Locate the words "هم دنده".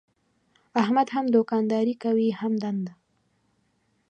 2.39-2.93